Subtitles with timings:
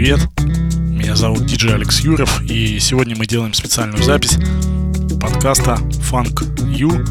[0.00, 0.20] привет!
[0.38, 4.38] Меня зовут диджей Алекс Юров, и сегодня мы делаем специальную запись
[5.20, 5.76] подкаста
[6.10, 6.40] Funk
[6.74, 7.06] You,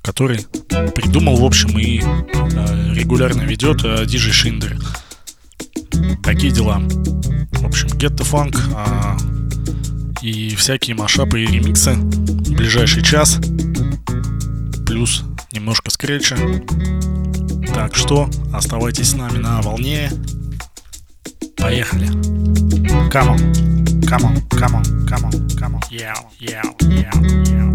[0.00, 0.46] который
[0.94, 4.78] придумал, в общем, и э, регулярно ведет э, диджей Шиндер.
[6.22, 6.78] Такие дела.
[6.78, 8.56] В общем, Get the Funk
[10.22, 13.38] э, и всякие машапы и ремиксы в ближайший час.
[14.86, 16.38] Плюс немножко скретча.
[17.74, 20.10] Так что оставайтесь с нами на волне.
[21.61, 22.07] Поехали.
[23.09, 23.37] Come on,
[24.07, 25.81] come on, come on, come on, come on.
[25.89, 27.11] Yeah, yeah, yeah,
[27.45, 27.70] yeah.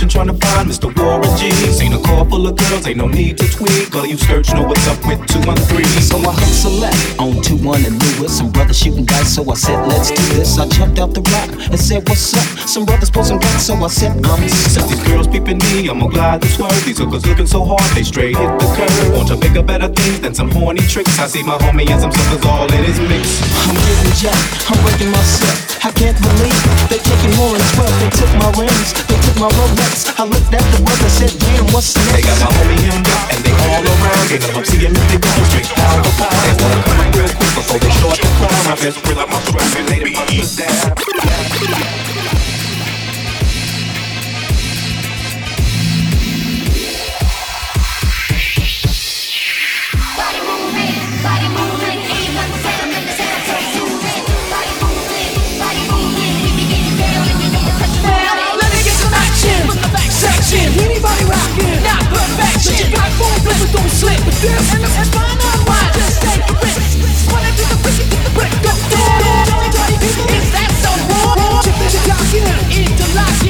[0.00, 0.88] Mission trying to find Mr.
[0.96, 1.50] Warren G.
[1.72, 3.94] Seen a car full of girls, ain't no need to tweak.
[3.94, 5.84] All you skirts know what's up with 213.
[6.00, 8.40] So I hooked select on 2 1 and Lewis.
[8.40, 8.59] Guys,
[9.30, 10.58] so I said, let's do this.
[10.58, 12.42] I jumped out the rock and said, what's up?
[12.66, 14.90] Some brothers posting guns, so I said, I'm stuck.
[14.90, 16.74] these girls peeping me, I'm gonna glide this word.
[16.82, 19.14] These hookers looking so hard, they straight hit the curve.
[19.14, 21.14] Want to bigger, better things than some horny tricks.
[21.22, 23.38] I see my homie and some suckers all in his mix.
[23.70, 25.78] I'm getting jacked, I'm breaking myself.
[25.86, 27.86] I can't believe they taking more than 12.
[28.02, 30.10] They took my rings, they took my Rolex.
[30.18, 32.18] I looked at the brother, said, damn, what's next?
[32.18, 34.26] They got my homie hemmed up and they all around.
[34.26, 36.34] Get them up, see him if they go straight the pile.
[36.34, 38.64] They wanna come real quick before they start to climb.
[38.68, 42.09] My best friend, a strap and they must put down.
[60.50, 60.76] Back.
[60.82, 61.82] Anybody rocking?
[61.82, 62.74] Not perfection.
[62.74, 64.18] But you got four blips, but don't slip.
[64.24, 65.82] But this and it's fine on why.
[65.94, 67.30] Just take a risk.
[67.30, 68.52] Wanna do the brick, get the brick.
[68.62, 69.46] Go down.
[69.46, 71.62] Johnny, Johnny, people, is that so wrong?
[71.62, 73.49] Chip is talking, interlocking,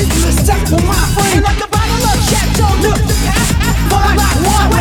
[0.00, 0.96] My
[1.44, 2.24] like bottle of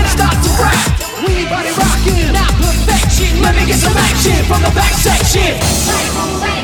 [0.08, 0.80] starts to rock.
[1.28, 3.42] We body rocking, not perfection.
[3.42, 6.59] Let me get some action from the back section.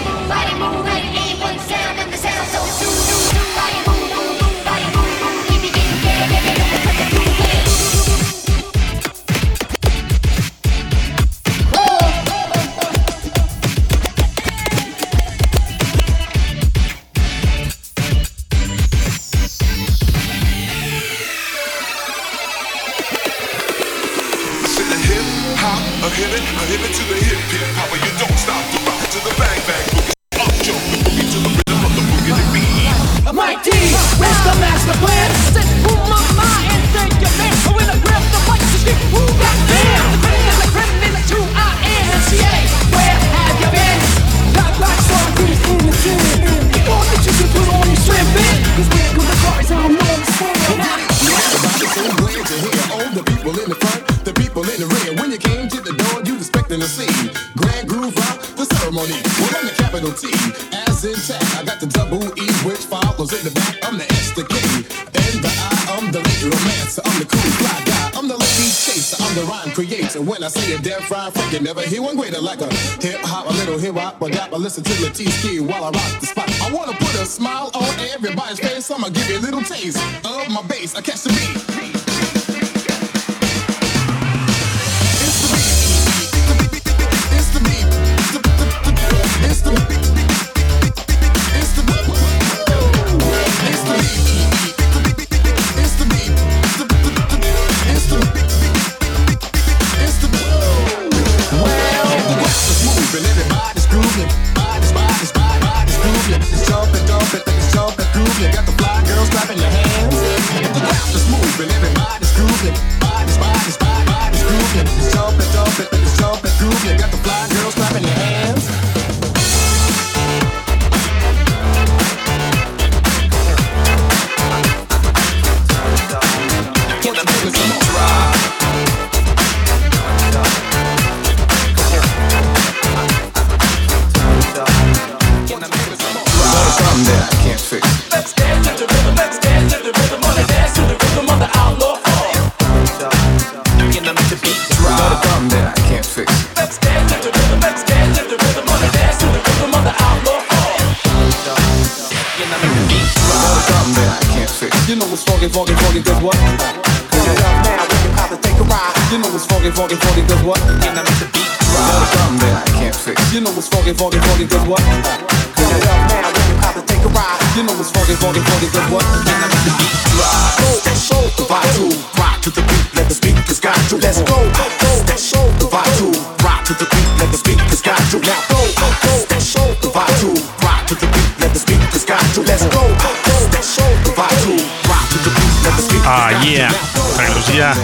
[159.76, 160.60] funky, funky, cause what?
[160.88, 161.84] And I'm the beat drop.
[161.92, 163.20] Love something that I can't fix.
[163.36, 164.80] You know what's funky, funky, funky, cause what?
[164.80, 167.40] Cause I love now when you pop take a ride.
[167.60, 169.04] You know what's funky, funky, funky, cause what?
[169.04, 170.64] And I'm the beat drop.
[170.64, 171.86] Go, show the vibe to
[172.16, 174.00] rock to the beat, let the speakers got to.
[174.00, 176.08] Let's go, go, show the vibe to
[176.40, 178.18] rock to the beat, let the speakers got to.
[178.24, 180.32] Now go, go, show the vibe to
[180.64, 182.40] rock to the beat, let the speakers got to.
[182.48, 184.56] Let's go, go, show the vibe to
[184.88, 186.32] rock to the beat, let the speakers got to.
[186.32, 186.72] Ah yeah,
[187.20, 187.76] Andalucía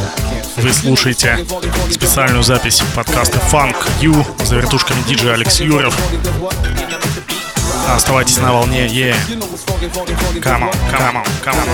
[0.61, 1.45] вы слушаете
[1.89, 5.97] специальную запись подкаста Funk You за вертушками диджей Алекс Юров.
[7.89, 9.15] Оставайтесь на волне, е.
[10.41, 11.67] Come on, come on, come on.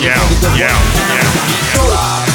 [0.00, 0.18] Yeah,
[0.56, 0.76] yeah,
[1.14, 2.33] yeah.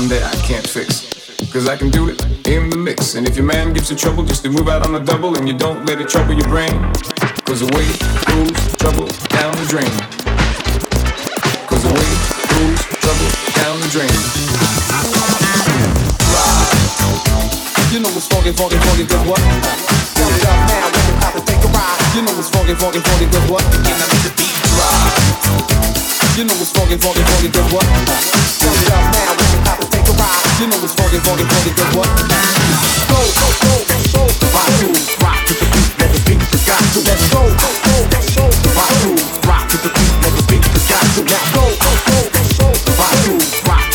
[0.00, 1.08] Problem that I can't fix.
[1.52, 2.16] Cause I can do it
[2.46, 3.16] in the mix.
[3.16, 5.48] And if your man gives you trouble, just to move out on the double and
[5.48, 6.72] you don't let it trouble your brain.
[7.44, 7.84] Cause away
[8.30, 9.92] goes trouble down the drain.
[11.66, 12.10] Cause away
[12.54, 13.30] goes trouble
[13.60, 14.14] down the drain.
[17.90, 19.40] You know what's funky, funky, funky, guess what?
[19.40, 21.98] It up now, can about to take a ride.
[22.14, 23.64] You know what's funky, funky, funky, guess what?
[23.84, 25.40] Can I make the beat drop?
[26.38, 27.84] You know what's funky, funky, funky, guess what?
[28.60, 29.79] It up now, we can about
[30.10, 32.10] You know what's funky, funky, funky, guess what?
[33.06, 34.90] Go, go, go, vibe to
[35.22, 36.98] rock to the beat, let the beat just got to.
[37.06, 37.70] Let's go, go,
[38.34, 41.22] go, vibe to rock to the beat, let the beat just got to.
[41.22, 42.66] Now go, go, go, so,
[42.98, 43.89] vibe to rock to the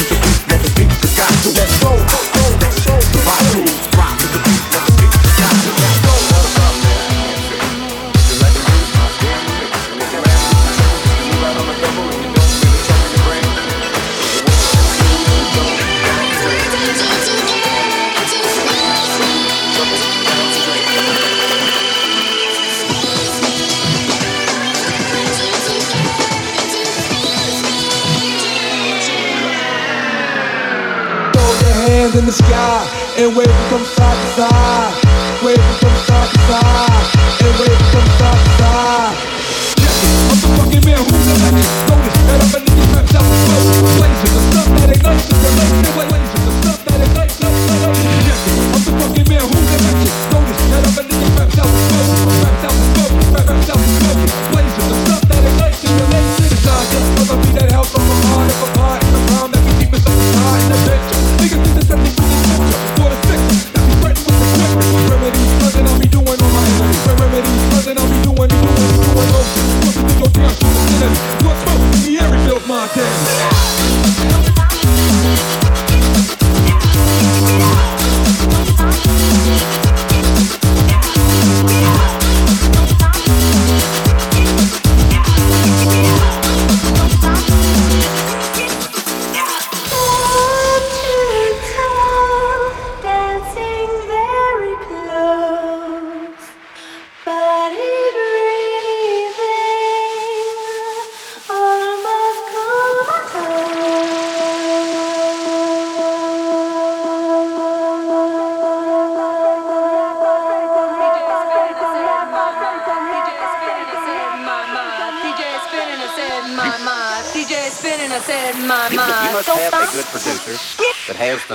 [32.35, 32.83] sky
[33.17, 34.93] and them from side to side.
[35.43, 37.05] Them from side to side
[37.45, 39.15] and wave from side to side.
[40.29, 41.51] I'm the fucking man who never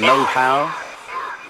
[0.01, 0.73] the know-how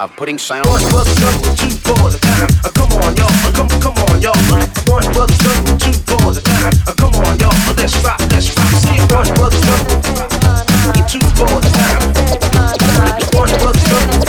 [0.01, 0.67] of putting sound.
[0.67, 2.49] One brother struggle, two for time.
[2.65, 3.31] Uh, come on, y'all.
[3.31, 4.35] Uh, come, come on, y'all.
[4.51, 6.75] Uh, one brother struggle, two for time.
[6.87, 7.55] Uh, come on, y'all.
[7.69, 8.71] Uh, let's rock, let's rock.
[8.83, 8.99] See.
[9.15, 10.03] One brother struggle,
[11.07, 12.03] two for time.
[13.39, 14.20] One brother struggle,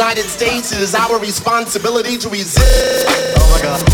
[0.00, 3.06] United States, it is our responsibility to resist.
[3.36, 3.84] Oh my God.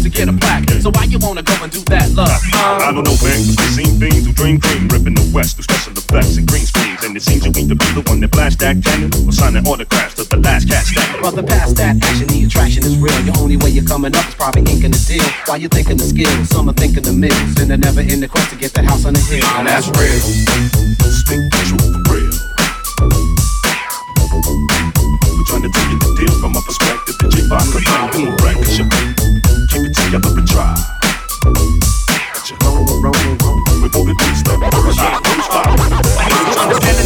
[0.00, 0.70] I know is out to get a plaque.
[0.80, 2.30] So why you wanna go and do that, love?
[2.54, 5.64] I don't know, man, 'cause we seen things who dream cream, ripping the West through
[5.64, 7.04] special effects and green screens.
[7.04, 9.66] And it seems that need to be the one that blast that cannon or signing
[9.66, 11.20] autographs to the last cat standing.
[11.20, 13.20] Brother, past that action, the attraction is real.
[13.24, 15.24] Your only way you're coming up is probably inking the deal.
[15.46, 18.28] While you thinking the skills, some are thinking the mills, and they're never in the
[18.28, 19.44] quest to get that house on the hill.
[19.58, 20.20] And that's real.
[21.12, 22.32] Speak the truth for real.
[25.36, 27.00] We're trying to tell you the deal from a perspective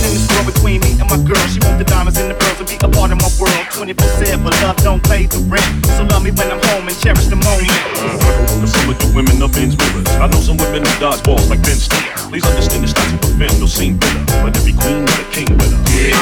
[0.05, 1.45] in the between me and my girl.
[1.53, 3.65] She wants the diamonds and the pearls be a part of my world.
[3.73, 3.95] 24
[4.65, 5.65] love don't the rent.
[5.97, 7.71] So love me when I'm home and cherish the moment.
[9.15, 10.09] Women are mirrors.
[10.19, 11.79] I know some women who dodge balls like Ben
[12.31, 13.99] Please understand it's not to offend, seem.
[14.43, 15.53] But every queen a king.
[15.95, 16.17] Yeah.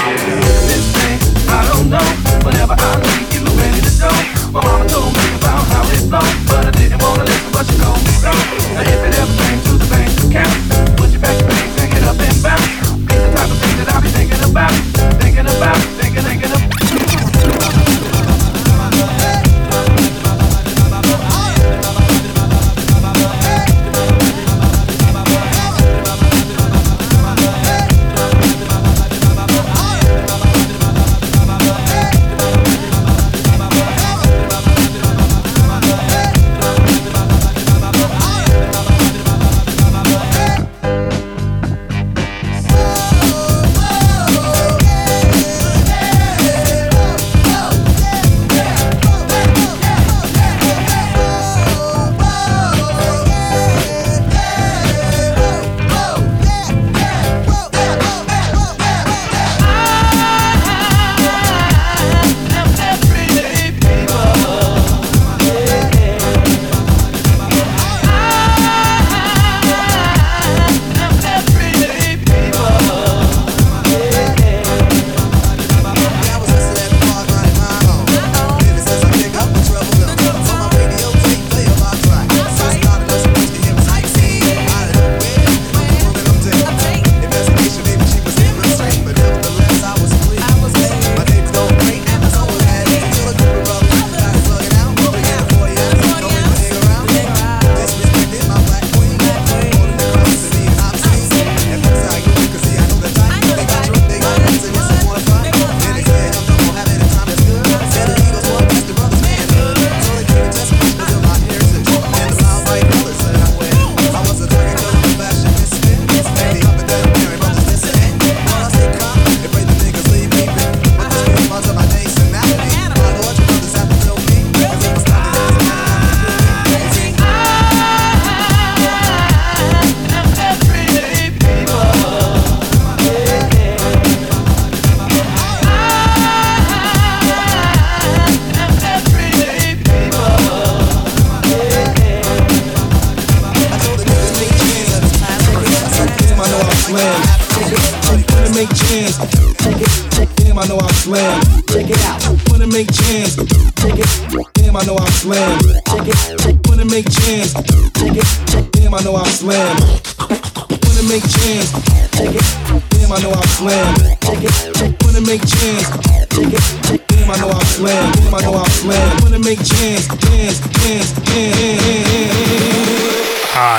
[0.69, 2.05] This thing, I don't know.
[2.45, 3.43] Whenever I you.
[4.53, 5.83] My mama told me about how
[6.47, 6.82] but I
[7.23, 7.67] wanna listen, but
[8.05, 9.12] me so.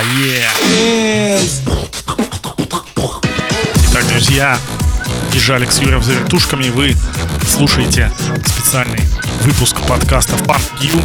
[0.03, 0.47] Е.
[1.39, 1.61] Jams.
[3.89, 4.57] Итак, друзья,
[5.31, 6.69] диджей Алекс Юров за вертушками.
[6.69, 6.95] Вы
[7.47, 8.11] слушаете
[8.45, 9.03] специальный
[9.41, 11.01] выпуск подкаста Funk You.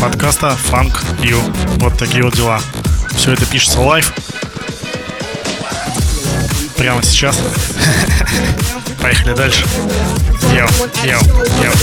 [0.00, 1.40] Подкаста Funk You.
[1.80, 2.60] Вот такие вот дела.
[3.16, 4.12] Все это пишется лайв.
[6.76, 7.36] Прямо сейчас.
[9.00, 9.64] Поехали дальше.
[10.54, 11.20] Йоу, йоу,
[11.64, 11.74] йоу,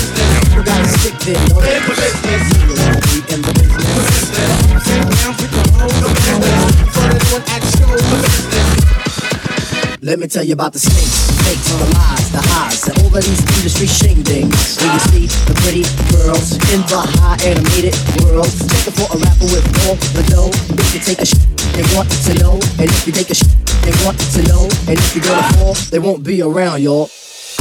[10.02, 13.24] Let me tell you about the snakes, fakes, the lies, the highs, and all of
[13.24, 14.82] these industry shingdings.
[14.82, 17.94] Where you see the pretty girls in the high animated
[18.26, 18.50] world.
[18.50, 20.50] Looking for a rapper with all the dough.
[20.74, 21.38] If you take a sh-
[21.78, 22.54] they want to know.
[22.82, 24.64] And if you take a sh- they want to know.
[24.88, 27.10] And if you're gonna fall, they won't be around, y'all.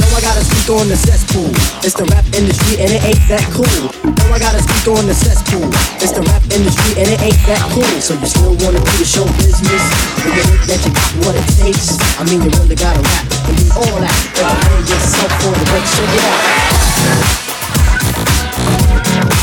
[0.01, 1.51] Oh, I gotta speak on the cesspool.
[1.83, 3.91] It's the rap industry and it ain't that cool.
[4.05, 5.67] Oh, I gotta speak on the cesspool.
[5.99, 7.83] It's the rap industry and it ain't that cool.
[7.99, 9.83] So you still wanna do the show business?
[10.23, 11.99] But you think that you got what it takes?
[12.17, 14.15] I mean, you really gotta rap and do all that.
[14.41, 15.85] And prepare yourself for the break.
[15.85, 16.25] So get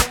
[0.03, 0.08] out.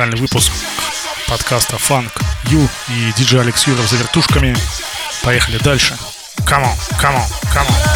[0.00, 0.50] центральный выпуск
[1.28, 2.10] подкаста Funk
[2.46, 4.56] You и DJ Алекс Юров за вертушками.
[5.22, 5.94] Поехали дальше.
[6.46, 7.89] Come on, come on, come on.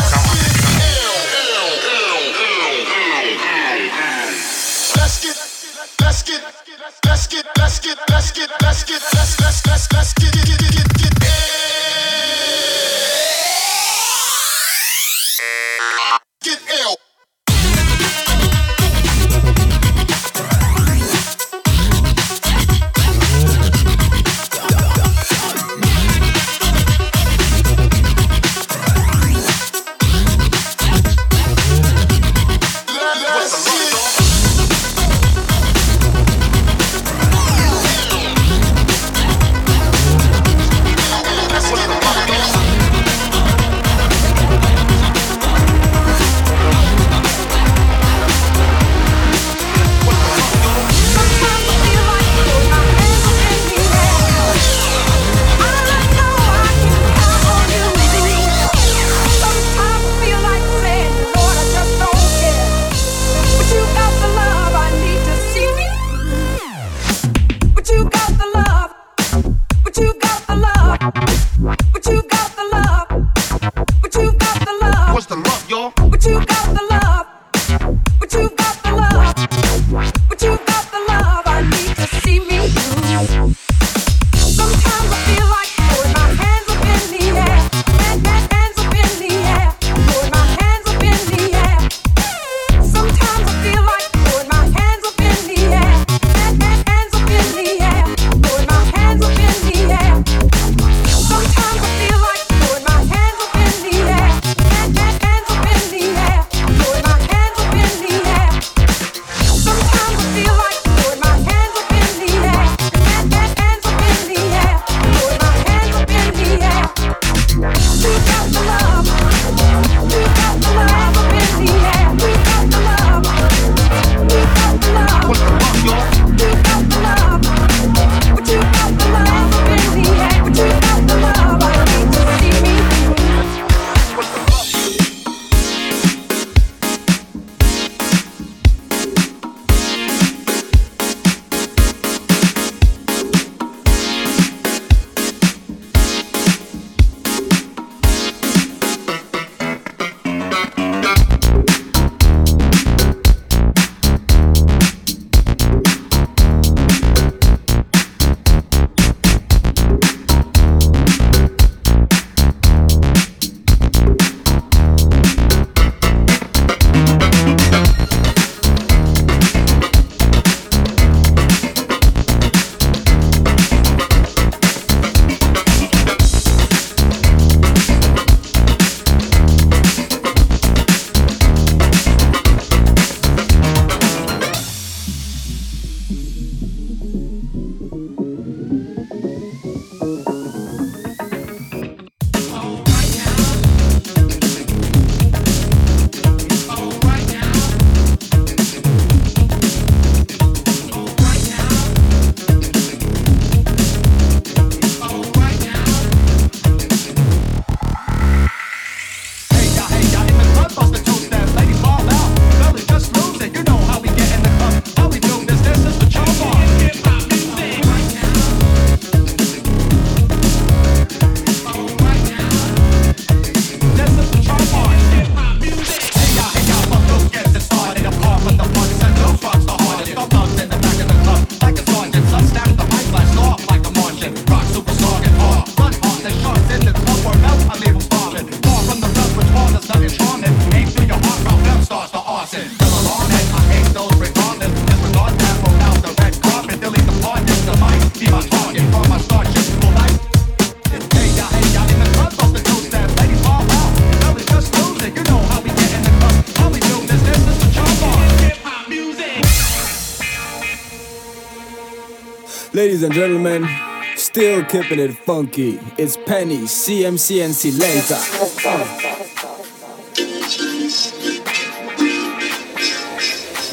[262.85, 263.67] Ladies and gentlemen,
[264.15, 265.81] still keeping it funky.
[265.97, 268.19] It's Penny, CMC, and Silenta.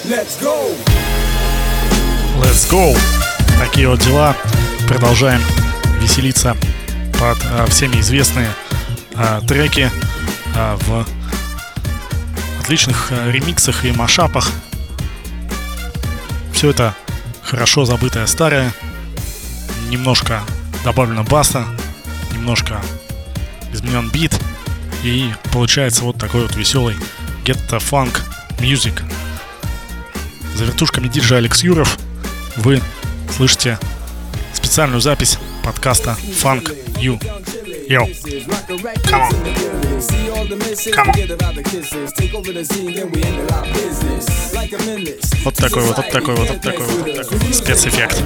[0.09, 0.73] Let's go!
[2.39, 2.95] Let's go!
[3.59, 4.37] Такие вот дела.
[4.87, 5.41] Продолжаем
[5.99, 6.55] веселиться
[7.19, 8.47] под а, всеми известные
[9.15, 9.91] а, треки
[10.55, 11.05] а, в
[12.61, 14.49] отличных а, ремиксах и машапах.
[16.53, 16.95] Все это
[17.43, 18.71] хорошо забытое старое
[19.91, 20.41] немножко
[20.85, 21.65] добавлено баса,
[22.31, 22.81] немножко
[23.73, 24.33] изменен бит,
[25.03, 26.95] и получается вот такой вот веселый
[27.43, 28.21] Get the Funk
[28.59, 29.03] Music.
[30.55, 31.99] За вертушками диджей Алекс Юров
[32.55, 32.81] вы
[33.35, 33.77] слышите
[34.53, 37.60] специальную запись подкаста Funk You.
[37.91, 38.07] Yo.
[39.03, 39.31] Come on.
[40.93, 41.19] Come on.
[45.43, 48.23] Вот такой вот, вот такой вот, вот такой вот, вот такой вот спецэффект.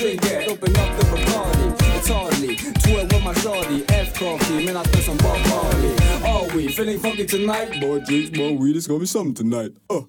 [0.00, 1.66] Drink it, open up the Bacardi.
[1.98, 3.84] It's hardly 12 with my shorty.
[3.88, 5.18] F coffee, man, I spent some
[6.66, 6.72] we.
[6.72, 9.72] feeling funky tonight, more drinks, more weed, it's gonna be something tonight.
[9.88, 10.02] Uh.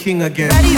[0.00, 0.69] king again.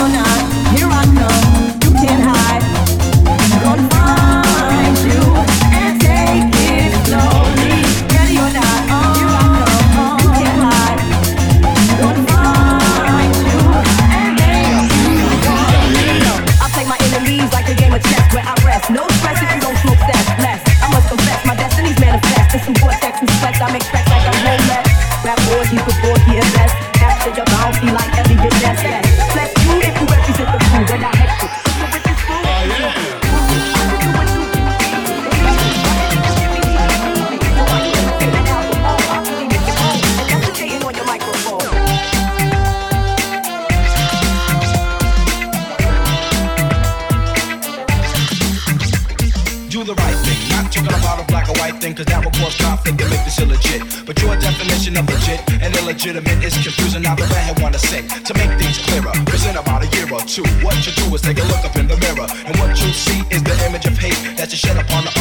[60.32, 63.20] What you do is take a look up in the mirror, and what you see
[63.28, 65.12] is the image of hate that you shed upon the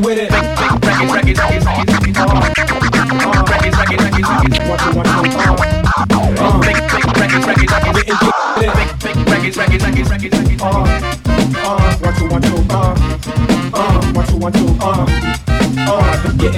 [0.00, 0.30] with it.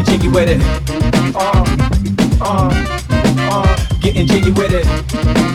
[0.07, 0.61] Jiggy with it.
[1.35, 1.65] Uh,
[2.41, 2.71] uh,
[3.51, 5.52] uh, getting jiggy with it.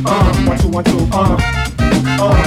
[0.77, 1.37] One, two, uh,
[2.21, 2.37] uh.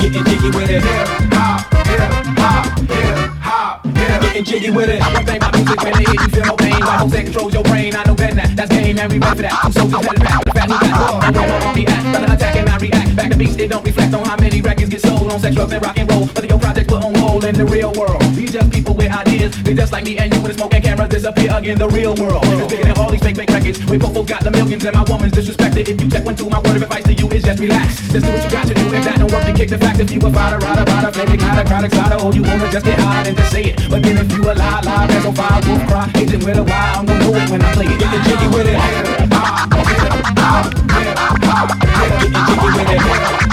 [0.00, 0.80] Getting jiggy with it.
[0.80, 2.00] Hip hop, hip
[2.40, 4.22] hop, hip hop, hip.
[4.22, 5.02] Getting jiggy with it.
[5.02, 6.80] One thing about music, when they hear you feel no pain.
[6.80, 7.94] Like Jose controls your brain.
[7.94, 8.56] I know better that.
[8.56, 9.60] That's game, and we ready for that.
[9.62, 10.28] I'm so competitive.
[10.54, 11.20] Fat got more.
[11.20, 13.16] I know on the act, rather attack and I react.
[13.16, 15.72] Back to beats, they don't reflect on how many records get sold on sex, drugs,
[15.74, 16.24] and rock and roll.
[16.24, 18.23] Whether your projects put on hold in the real world.
[19.62, 21.78] They just like me and you with a smoke and camera disappear again.
[21.78, 22.42] The real world.
[22.44, 23.78] It's bigger than all these fake, fake records.
[23.86, 25.88] We both got the millions and my woman's disrespected.
[25.88, 28.00] If you check one, two, my word of advice to you is just relax.
[28.10, 28.86] Just do what you got to do.
[28.92, 30.00] If that don't work, then kick the fact.
[30.00, 32.98] If you a fighter, rider, rider, flame, igniter, chronic slider, or you wanna just get
[32.98, 33.76] high and just say it.
[33.88, 36.10] But then if you a lie, lie, there's no fire, wolf cry.
[36.16, 37.98] Agent with a why, I'm gonna know it when I play it.
[37.98, 38.76] Getting jiggy with it.
[38.76, 40.64] Ah, Getting ah,
[41.54, 42.78] ah,
[43.38, 43.43] jiggy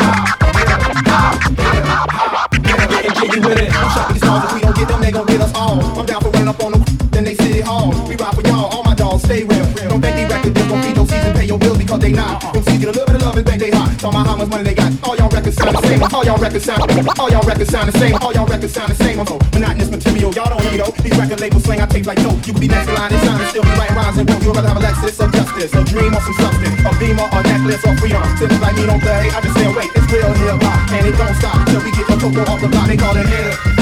[9.31, 9.65] stay real.
[9.87, 12.43] Don't think these records gon' feed your season, pay your bills because they not.
[12.51, 13.89] Seeds get a little bit of love and think they hot.
[13.99, 14.91] Talk about how much money they got.
[15.07, 16.03] All y'all records sound the same.
[16.03, 16.79] All y'all records sound.
[17.19, 18.15] All y'all records sound the same.
[18.19, 19.19] All y'all records sound the same.
[19.19, 20.31] I'm so monotonous material.
[20.35, 20.91] Y'all don't need though.
[21.03, 22.43] These record labels slang I tape like dope.
[22.45, 24.43] You could be next in line and shine and still be writing rhymes and won't.
[24.43, 27.41] You'd rather have a Lexus or Justice, a dream or some substance, a beamer or
[27.47, 28.23] necklace or freedom.
[28.35, 29.31] Sippers like me don't play.
[29.31, 32.05] I just say wait, it's real hip hop and it don't stop till we get
[32.07, 32.87] the cocoa off the block.
[32.87, 33.80] They call it hip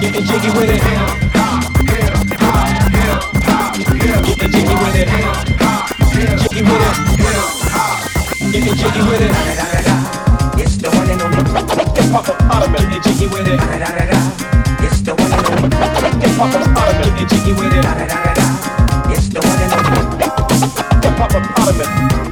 [0.00, 0.82] Getting jiggy with it.
[4.24, 5.08] Getting jiggy with it.
[6.38, 6.94] Jiggy it.
[8.78, 9.32] Jiggy with it.
[10.56, 11.42] It's the one and only.
[12.78, 13.58] Getting jiggy with it.
[14.84, 15.68] It's the one and only.
[17.02, 17.84] Getting jiggy with it.
[19.10, 20.26] It's the one and only.
[20.54, 20.62] It's
[21.18, 21.88] Papa Ottoman.
[22.08, 22.27] Getting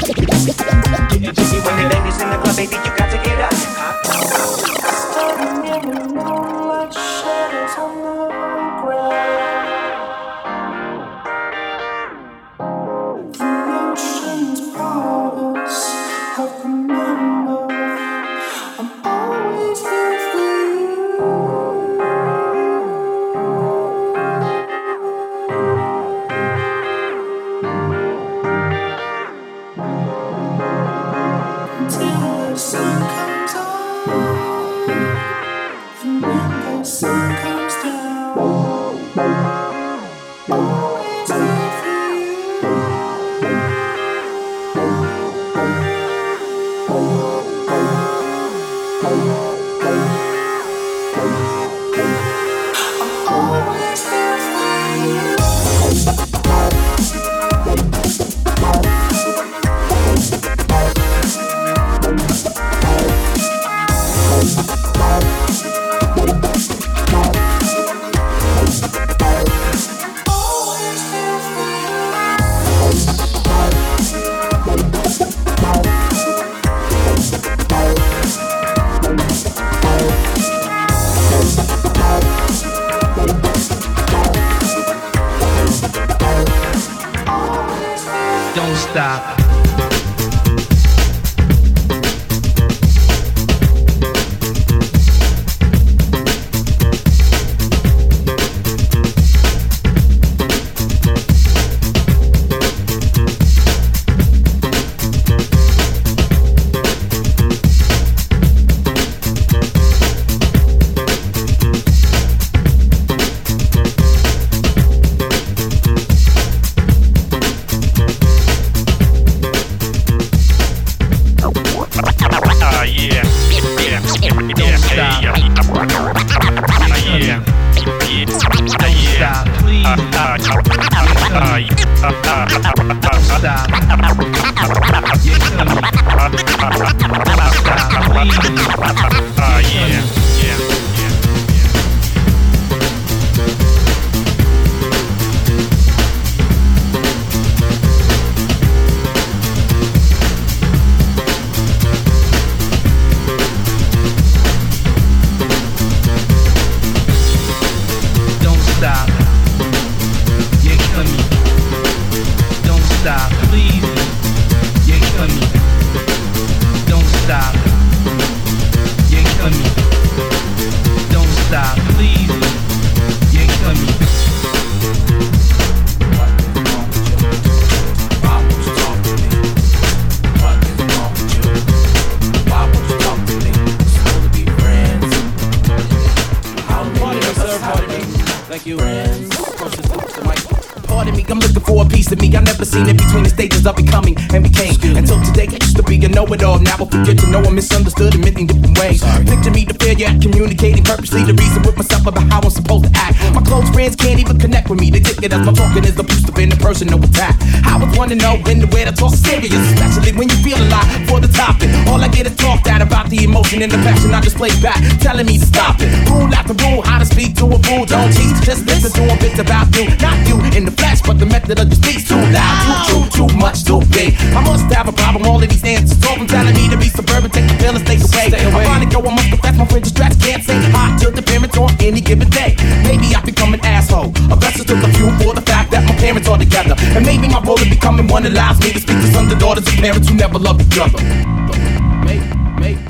[189.59, 190.66] versus Mike
[190.97, 191.25] part of me.
[191.29, 192.33] I'm looking for a piece of me.
[192.33, 194.73] I never seen it between the stages of becoming and became.
[194.97, 196.59] Until today, I used to be a know-it-all.
[196.65, 199.05] Now I forget to know I'm misunderstood in many different ways.
[199.29, 202.89] Picture me the failure at communicating purposely the reason with myself about how I'm supposed
[202.89, 203.21] to act.
[203.37, 204.89] My close friends can't even connect with me.
[204.89, 207.37] They take it as my talking is the boost of a personal attack.
[207.69, 210.57] I was wanting to know when to where to talk serious, especially when you feel
[210.57, 211.69] a alive for the topic.
[211.93, 214.81] All I get is talk that about the emotion and the passion I display back,
[215.05, 215.93] telling me to stop it.
[216.09, 217.85] Rule after rule, how to speak to a fool.
[217.85, 221.19] Don't teach, just listen to a bit about you, not you in the flesh, but
[221.19, 224.15] the method of your speech too loud, too true, too much, too big.
[224.35, 225.27] I must have a problem.
[225.27, 227.85] All of these answers, all them telling me to be suburban, take the pill and
[227.87, 228.29] stay away.
[228.31, 228.65] Stay away.
[228.65, 231.23] I finally go, I must confess, my friends are stressed, can't say hi to the
[231.23, 232.55] parents on any given day.
[232.83, 235.95] Maybe I become an asshole, a vessel to the few for the fact that my
[235.97, 239.09] parents are together, and maybe my role of becoming one allows me to speak to
[239.13, 240.99] sons and daughters of parents who never loved each other.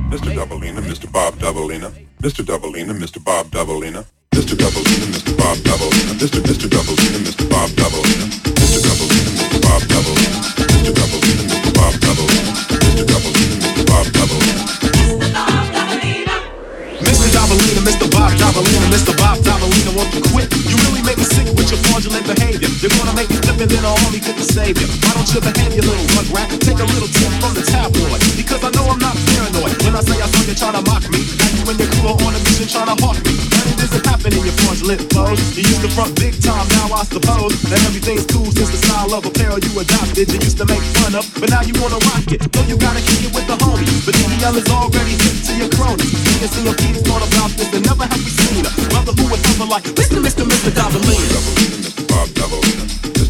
[0.07, 0.33] Mr.
[0.33, 1.11] Dobalina, Mr.
[1.11, 1.93] Bob Dobalina,
[2.23, 2.43] Mr.
[2.45, 3.23] Dobalina, Mr.
[3.23, 4.07] Bob Dobalina,
[4.37, 4.53] Mr.
[4.53, 5.33] Dobalina, Mr.
[5.33, 6.45] Bob Dobalina, Mr.
[6.45, 6.69] Mr.
[6.69, 7.49] Dobalina, Mr.
[7.49, 8.29] Bob Dobalina,
[8.61, 8.85] Mr.
[8.85, 9.59] Dobalina, Mr.
[9.65, 10.37] Bob Dobalina,
[10.77, 10.93] Mr.
[10.93, 11.73] Dobalina, Mr.
[11.73, 12.53] Bob Dobalina,
[12.85, 13.05] Mr.
[13.09, 13.85] Dobalina, Mr.
[13.89, 14.63] Bob Dobalina.
[17.01, 17.29] Mr.
[17.33, 18.07] Dobalina, Mr.
[18.13, 19.17] Bob Dobalina, Mr.
[19.17, 20.53] Bob Dobalina, won't you quit?
[20.69, 22.69] You really make me sick with your fraudulent behavior.
[22.85, 24.85] You're gonna make me flip then I'll only couldn't save you.
[25.01, 26.53] Why don't you behave, you little rug?
[26.61, 28.21] Take a little tip from the tabloid.
[28.37, 29.81] Because I know I'm not paranoid.
[29.81, 32.37] When I say I saw you to mock me, now you and your are on
[32.37, 33.46] a mission trying to hawk me.
[33.77, 35.37] It isn't happening, you fraudulent foes.
[35.53, 39.13] You used to front big time, now I suppose that everything's cool since the style
[39.13, 40.33] of apparel you adopted.
[40.33, 42.41] You used to make fun of, but now you wanna rock it.
[42.57, 44.01] No, you gotta kick it with the homies.
[44.09, 46.09] But DDL is already hit to your cronies.
[46.09, 49.13] You can see your peeps thought about this and never have we seen a brother
[49.13, 50.25] who would ever like Mr.
[50.25, 50.49] Mr.
[50.49, 50.73] Mr.
[50.73, 53.26] Bob Dobalina,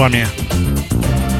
[0.00, 0.26] вами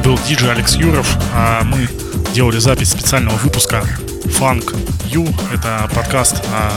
[0.03, 1.89] был диджей Алекс Юров, а мы
[2.31, 3.81] делали запись специального выпуска
[4.25, 4.75] Funk
[5.11, 5.33] You.
[5.51, 6.69] Это подкаст о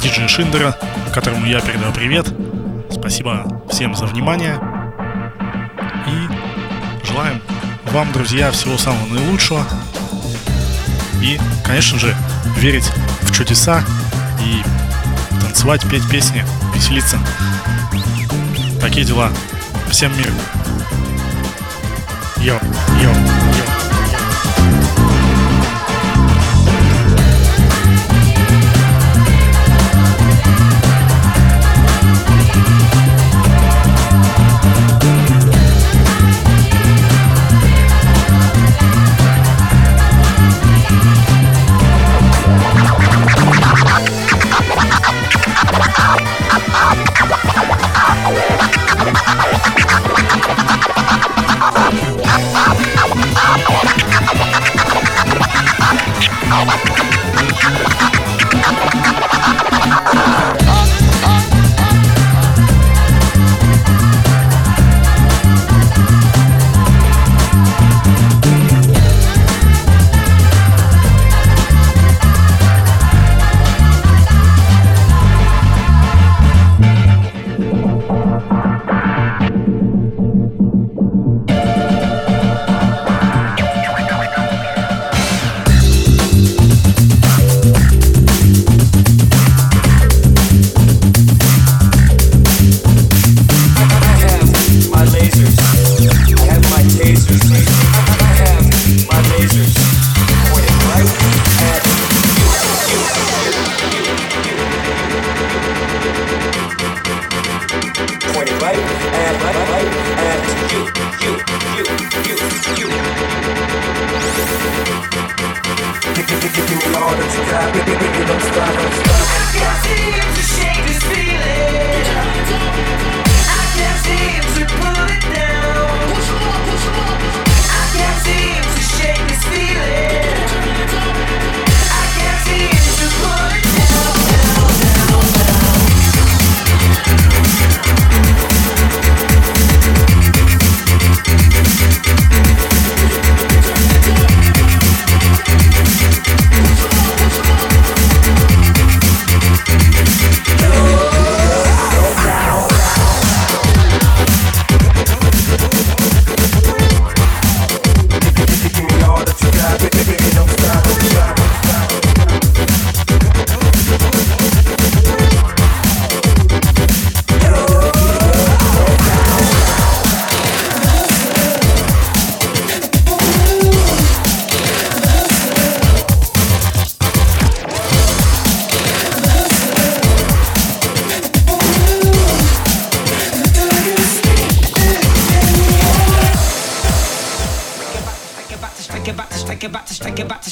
[0.00, 0.74] диджее Шиндера,
[1.12, 2.32] которому я передаю привет.
[2.90, 4.58] Спасибо всем за внимание.
[6.06, 7.42] И желаем
[7.92, 9.66] вам, друзья, всего самого наилучшего.
[11.20, 12.16] И, конечно же,
[12.56, 12.90] верить
[13.20, 13.84] в чудеса
[14.40, 14.62] и
[15.42, 16.42] танцевать, петь песни,
[16.74, 17.18] веселиться.
[18.80, 19.30] Такие дела.
[19.94, 20.32] Всем мир.
[22.40, 22.60] Йо,
[23.02, 23.43] йо, йо.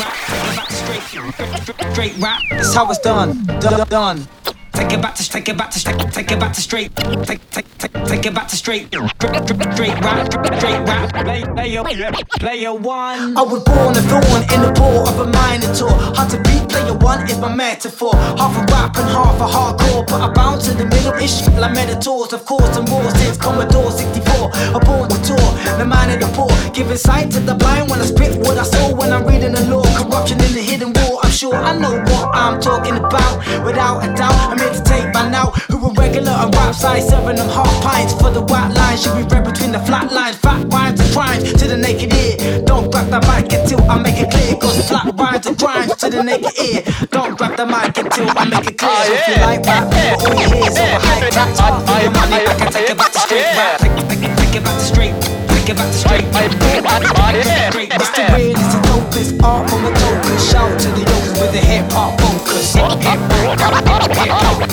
[0.00, 2.40] rap, take it straight, rap.
[2.50, 4.28] That's how it's done, done, done.
[4.72, 7.50] Take it back to straight, get back to straight, take it back to straight, take,
[7.50, 11.12] take, take, take it back to straight, straight rap, straight rap.
[11.24, 13.36] Play, player, player one.
[13.36, 15.90] I was born and thorn in the paw of a minotaur.
[16.16, 16.38] Hard to
[16.78, 18.14] beat, player one is my metaphor.
[18.14, 21.74] Half a rap and half a hardcore, but I bounce in the middle ish like
[21.74, 22.32] metaphors.
[22.32, 24.50] Of course, I'm raw since Commodore 64.
[24.52, 25.48] I born the tour,
[25.78, 26.50] the man in the poor.
[26.72, 29.64] Giving sight to the blind when I spit what I saw when I'm reading the
[29.66, 29.84] law.
[29.96, 31.27] Corruption in the hidden war.
[31.38, 33.38] Sure I know what I'm talking about.
[33.64, 35.54] Without a doubt, I'm here to take by now.
[35.70, 38.98] Who are regular and rap size seven them half pints for the white line.
[38.98, 42.60] Should be read between the flat lines, fat rhymes and crimes to the naked ear.
[42.66, 44.56] Don't grab the mic until I make it clear.
[44.56, 46.82] Cause flat rhymes and crimes to the naked ear.
[47.12, 48.90] Don't grab the mic until I make it clear.
[48.90, 49.86] Ah, if you like rap,
[50.18, 51.60] all your ears over high tracks.
[51.60, 53.78] Half of your money, I can take it back to straight rap.
[53.78, 55.47] Take it back to straight.
[55.68, 56.24] Take it back to straight.
[56.24, 57.02] Straight rap.
[57.04, 58.56] It's the and
[58.88, 60.38] dopest art from a token.
[60.40, 62.72] Shout to the yokers with the hip hop focus.
[62.72, 64.64] Hip hop, hip hop, hip hop.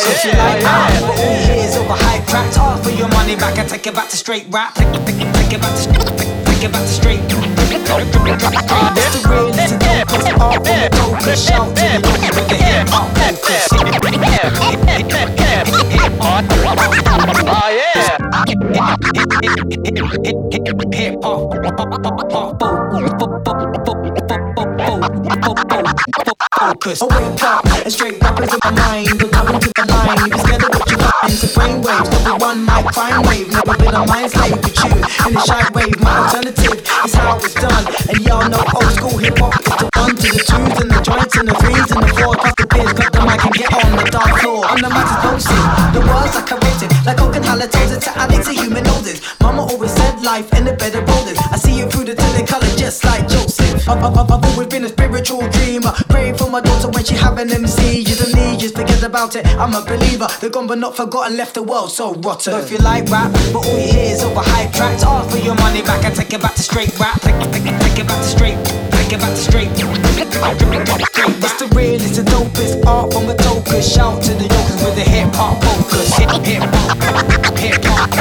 [0.00, 2.56] So if you like put all your ears over high tracks.
[2.56, 4.74] Half of your money back and take it back to straight rap.
[4.74, 6.16] Take, take, take it back to take,
[6.48, 7.20] take it back to straight.
[7.20, 7.36] It's
[9.12, 11.36] the realest and dopest art token.
[11.36, 13.68] Shout to the yokers with the hip hop focus.
[16.32, 18.06] Oh yeah.
[20.92, 21.50] Hip hop.
[26.80, 27.02] focus.
[27.02, 29.18] Wake up and straight rappers in my mind.
[29.18, 30.32] Don't come into the line.
[30.32, 32.06] If scared of what you find, it's a brainwave.
[32.12, 33.48] Number one mic crime wave.
[33.50, 34.90] Never been a mind slave with you.
[35.26, 37.84] In the shy wave, my alternative is how it's done.
[38.08, 41.00] And y'all know old school hip hop is the one to the twos and the
[41.02, 42.59] joints and the threes and the fours.
[43.52, 44.64] Get on the dance floor.
[44.64, 45.64] I'm the max explosive.
[45.94, 46.90] The words are corrected.
[47.06, 49.22] Like oak and halitosis to alley to human noses.
[49.40, 51.38] Mama always said life in the bed of roses.
[51.50, 53.88] I see you through the telecolor just like Joseph.
[53.88, 55.92] I've, I've, I've always been a spiritual dreamer.
[56.08, 58.00] Praying for my daughter when she have an MC.
[58.00, 59.46] You don't need, just forget about it.
[59.58, 60.28] I'm a believer.
[60.40, 62.52] They're gone but not forgotten, left the world so rotten.
[62.52, 65.02] But if you like rap, but all you hear is overhyped tracks.
[65.02, 67.20] Ask for your money back and take it back to straight rap.
[67.20, 68.99] Take, take, take it back to straight.
[69.12, 69.70] It back to straight.
[69.70, 69.80] It's
[71.58, 73.82] the real, it's the dopest art from a token.
[73.82, 76.14] Shout to the yokers with the hip hop focus.
[76.14, 76.96] Hip hip hop,
[77.58, 78.14] hip hop,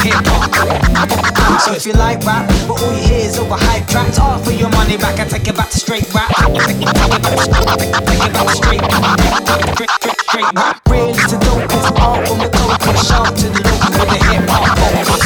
[0.00, 1.60] hip hop.
[1.60, 4.70] So if you like rap, but all you hear is overhyped tracks, ask for your
[4.70, 6.30] money back and take it back to straight rap.
[6.32, 7.36] Take it back to
[8.56, 8.80] straight,
[9.76, 10.80] straight, straight, straight rap.
[10.88, 12.96] Real, it's the dopest art from a token.
[13.04, 15.20] Shout to the yokers with the hip hop focus.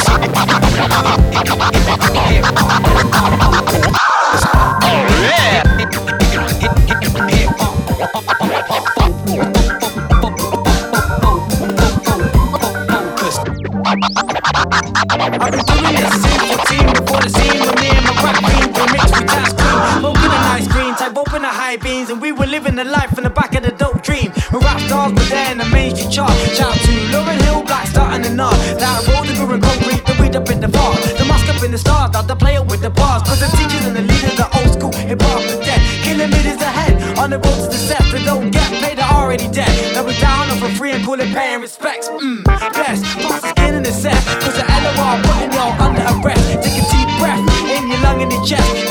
[22.75, 24.31] Living the life in the back of the dope dream.
[24.51, 26.35] When rap stars were there in the mainstream chart.
[26.59, 28.55] Shout to Lauryn Hill, Black Star, and the Nard.
[28.75, 30.91] That rolled the and concrete, the weed up in the bar.
[31.15, 33.23] The mask up in the stars, now the player with the bars.
[33.23, 35.79] Cause the teachers and the leaders, the old school hip hop are dead.
[36.03, 39.71] Kilometers ahead, on the road to the set, they don't get paid, they're already dead.
[39.95, 42.09] Now we're down on for free and call it paying respects.
[42.09, 44.19] Mmm, bless, the skin in the set.
[44.43, 46.59] Cause the LOR putting y'all under arrest.
[46.59, 47.39] Take a deep breath
[47.71, 48.84] in your lung and your chest.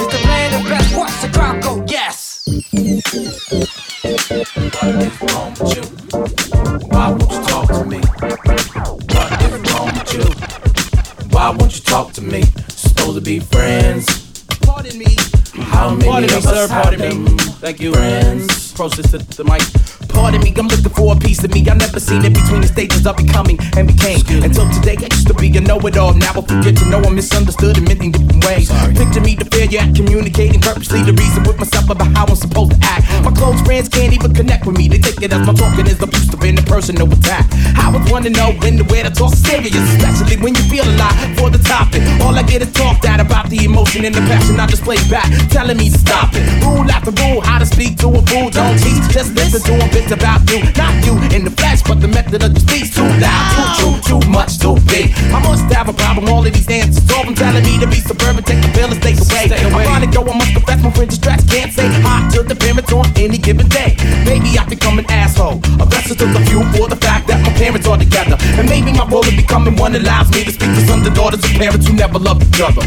[16.54, 17.36] Sir, us pardon me.
[17.60, 17.92] Thank you.
[17.92, 18.72] Friends.
[18.72, 20.03] Process to the mic.
[20.14, 21.60] Pardon me, I'm looking for a piece of me.
[21.68, 24.22] I never seen it between the stages of becoming and became.
[24.42, 26.14] Until today, I used to be a know-it-all.
[26.14, 28.70] Now I forget to know I'm misunderstood in many different ways.
[28.96, 32.72] Picture me the failure at communicating purposely the reason with myself about how I'm supposed
[32.72, 33.04] to act.
[33.24, 34.88] My close friends can't even connect with me.
[34.88, 37.46] They think it as my talking is the boost of an personal attack.
[37.76, 40.96] I was wanna know when to where to talk serious, especially when you feel a
[40.96, 42.02] lot for the topic.
[42.22, 45.28] All I get is talked at about the emotion and the passion I display back,
[45.50, 46.44] telling me to stop it.
[46.64, 48.50] Rule after rule, how to speak to a fool.
[48.50, 52.00] Don't teach, just listen to a bit about you, not you in the flesh, but
[52.00, 55.12] the method of your speech too loud, too true, too much, too big.
[55.32, 56.28] I must have a problem.
[56.28, 59.00] All of these answers, all them telling me to be suburban, take the pill and
[59.00, 59.84] stay away.
[59.84, 62.54] I'm trying to go, I must confess, my friends distracts can't say hi to the
[62.54, 63.96] parents on any given day.
[64.24, 67.52] Maybe I become an asshole, a vessel to the few for the fact that my
[67.56, 70.82] parents are together, and maybe my role in becoming one allows me to speak to
[70.86, 72.84] some of the daughters of parents who never loved each other.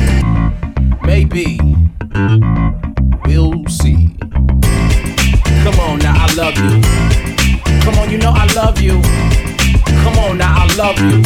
[1.01, 1.57] Maybe
[3.25, 4.13] we'll see.
[5.63, 6.81] Come on now, I love you.
[7.81, 9.01] Come on, you know I love you.
[10.03, 11.23] Come on now, I love you.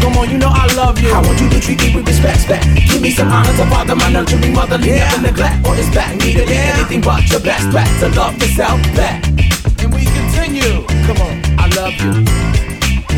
[0.00, 1.10] Come on, you know I love you.
[1.10, 2.62] I want you to treat me with respect back.
[2.88, 4.78] Give me some honor to father, my nurturing mother.
[4.78, 5.10] Yeah.
[5.10, 6.48] Never neglect or is back needed.
[6.48, 6.76] Yeah.
[6.78, 9.26] Anything but your best back to love yourself back.
[9.26, 10.86] And we continue.
[11.06, 12.22] Come on, I love you.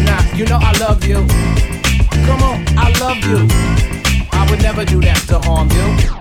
[0.09, 1.21] Nah, you know I love you.
[2.25, 3.47] Come on, I love you.
[4.33, 6.19] I would never do that to harm you.